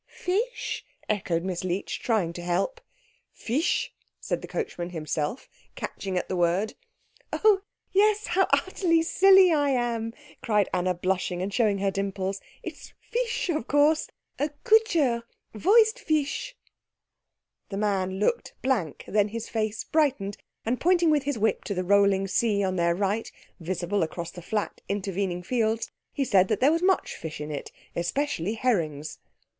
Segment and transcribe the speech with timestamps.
[0.07, 2.81] "Fish?" echoed Miss Leech, trying to help.
[3.31, 6.73] "Fisch?" said the coachman himself, catching at the word.
[7.31, 12.93] "Oh, yes; how utterly silly I am," cried Anna blushing and showing her dimples, "it's
[13.11, 14.09] Fisch, of course.
[14.63, 15.21] Kutscher,
[15.53, 16.55] wo ist Fisch?"
[17.69, 21.83] The man looked blank; then his face brightened, and pointing with his whip to the
[21.83, 26.71] rolling sea on their right, visible across the flat intervening fields, he said that there
[26.71, 29.19] was much fish in it, especially herrings.